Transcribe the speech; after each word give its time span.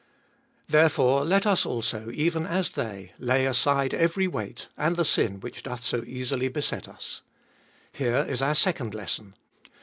Therefore 0.67 1.23
let 1.23 1.45
us 1.45 1.63
also, 1.63 2.09
even 2.11 2.47
as 2.47 2.71
they, 2.71 3.13
lay 3.19 3.45
aside 3.45 3.93
every 3.93 4.27
weight, 4.27 4.67
and 4.75 4.95
the 4.95 5.05
sin 5.05 5.39
which 5.39 5.61
doth 5.61 5.83
so 5.83 6.03
easily 6.05 6.47
beset 6.47 6.87
us. 6.87 7.21
Here 7.91 8.25
is 8.27 8.41
our 8.41 8.55
second 8.55 8.95
lesson. 8.95 9.35